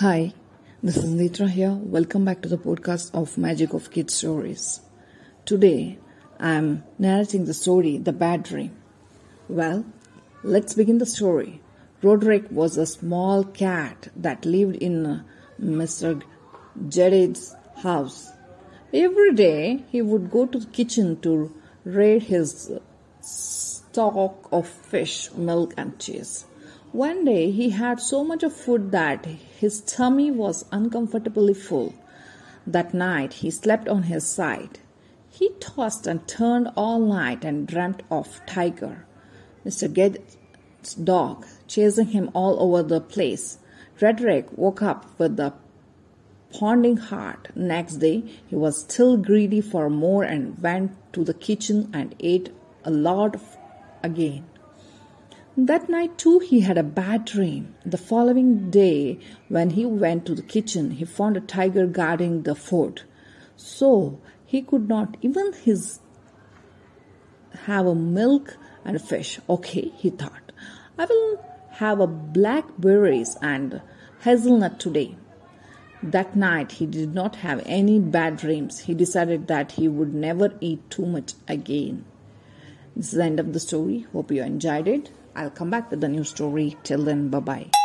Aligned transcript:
Hi, 0.00 0.32
this 0.82 0.96
is 0.96 1.14
Nitra 1.14 1.50
here. 1.50 1.74
Welcome 1.74 2.24
back 2.24 2.40
to 2.40 2.48
the 2.48 2.56
podcast 2.56 3.10
of 3.12 3.36
Magic 3.36 3.74
of 3.74 3.90
Kids 3.90 4.14
Stories. 4.14 4.80
Today, 5.44 5.98
I'm 6.38 6.84
narrating 6.98 7.44
the 7.44 7.52
story 7.52 7.98
The 7.98 8.14
Bad 8.14 8.44
Dream. 8.44 8.74
Well, 9.46 9.84
let's 10.42 10.72
begin 10.72 10.96
the 10.96 11.04
story. 11.04 11.60
Roderick 12.00 12.46
was 12.50 12.78
a 12.78 12.86
small 12.86 13.44
cat 13.44 14.08
that 14.16 14.46
lived 14.46 14.76
in 14.76 15.04
uh, 15.04 15.22
Mr. 15.62 16.22
Jedid's 16.88 17.54
house. 17.82 18.30
Every 18.94 19.34
day, 19.34 19.84
he 19.90 20.00
would 20.00 20.30
go 20.30 20.46
to 20.46 20.60
the 20.60 20.72
kitchen 20.78 21.20
to 21.20 21.54
raid 21.84 22.22
his 22.22 22.72
stock 23.20 24.48
of 24.50 24.66
fish, 24.66 25.30
milk, 25.34 25.74
and 25.76 25.98
cheese. 25.98 26.46
One 26.92 27.24
day 27.24 27.52
he 27.52 27.70
had 27.70 28.00
so 28.00 28.24
much 28.24 28.42
of 28.42 28.52
food 28.52 28.90
that 28.90 29.24
his 29.24 29.80
tummy 29.80 30.28
was 30.32 30.64
uncomfortably 30.72 31.54
full. 31.54 31.94
That 32.66 32.92
night 32.92 33.34
he 33.34 33.50
slept 33.52 33.88
on 33.88 34.04
his 34.04 34.26
side. 34.26 34.80
He 35.30 35.50
tossed 35.60 36.08
and 36.08 36.26
turned 36.26 36.68
all 36.76 36.98
night 36.98 37.44
and 37.44 37.64
dreamt 37.68 38.02
of 38.10 38.40
Tiger, 38.44 39.06
Mr. 39.64 39.92
Ged's 39.92 40.94
dog, 40.94 41.46
chasing 41.68 42.08
him 42.08 42.28
all 42.34 42.60
over 42.60 42.82
the 42.82 43.00
place. 43.00 43.58
Roderick 44.00 44.48
woke 44.58 44.82
up 44.82 45.06
with 45.16 45.38
a 45.38 45.52
pounding 46.52 46.96
heart. 46.96 47.50
Next 47.54 47.96
day 47.96 48.24
he 48.48 48.56
was 48.56 48.80
still 48.80 49.16
greedy 49.16 49.60
for 49.60 49.88
more 49.88 50.24
and 50.24 50.60
went 50.60 50.90
to 51.12 51.22
the 51.22 51.34
kitchen 51.34 51.88
and 51.92 52.16
ate 52.18 52.52
a 52.84 52.90
lot 52.90 53.40
again. 54.02 54.44
That 55.66 55.90
night, 55.90 56.16
too, 56.16 56.38
he 56.38 56.60
had 56.60 56.78
a 56.78 56.82
bad 56.82 57.26
dream. 57.26 57.74
The 57.84 57.98
following 57.98 58.70
day, 58.70 59.18
when 59.48 59.70
he 59.70 59.84
went 59.84 60.24
to 60.24 60.34
the 60.34 60.40
kitchen, 60.40 60.92
he 60.92 61.04
found 61.04 61.36
a 61.36 61.40
tiger 61.42 61.86
guarding 61.86 62.44
the 62.44 62.54
food. 62.54 63.02
So 63.56 64.22
he 64.46 64.62
could 64.62 64.88
not 64.88 65.18
even 65.20 65.52
his 65.52 66.00
have 67.66 67.84
a 67.84 67.94
milk 67.94 68.56
and 68.86 69.02
fish. 69.02 69.38
Okay, 69.50 69.92
he 69.98 70.08
thought. 70.08 70.50
I 70.96 71.04
will 71.04 71.44
have 71.72 72.00
a 72.00 72.06
blackberries 72.06 73.36
and 73.42 73.82
hazelnut 74.22 74.80
today. 74.80 75.18
That 76.02 76.34
night 76.34 76.72
he 76.72 76.86
did 76.86 77.14
not 77.14 77.36
have 77.36 77.62
any 77.66 78.00
bad 78.00 78.38
dreams. 78.38 78.78
He 78.80 78.94
decided 78.94 79.46
that 79.48 79.72
he 79.72 79.88
would 79.88 80.14
never 80.14 80.54
eat 80.62 80.88
too 80.88 81.04
much 81.04 81.34
again. 81.46 82.06
This 82.96 83.12
is 83.12 83.18
the 83.18 83.24
end 83.24 83.38
of 83.38 83.52
the 83.52 83.60
story. 83.60 84.06
Hope 84.14 84.32
you 84.32 84.42
enjoyed 84.42 84.88
it. 84.88 85.10
I'll 85.34 85.50
come 85.50 85.70
back 85.70 85.90
with 85.90 86.02
a 86.04 86.08
new 86.08 86.24
story. 86.24 86.76
Till 86.82 87.04
then, 87.04 87.28
bye 87.28 87.40
bye. 87.40 87.79